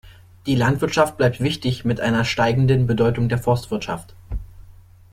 Die 0.47 0.55
Landwirtschaft 0.55 1.15
bleibt 1.15 1.41
wichtig, 1.41 1.85
mit 1.85 2.01
einer 2.01 2.25
steigenden 2.25 2.87
Bedeutung 2.87 3.29
der 3.29 3.37
Forstwirtschaft. 3.37 4.15